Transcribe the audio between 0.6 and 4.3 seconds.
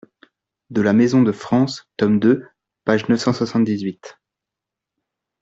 de la maison de France, tome deux, page neuf cent soixante-dix-huit.